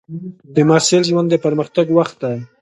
[0.55, 2.37] د محصل ژوند د پرمختګ وخت دی.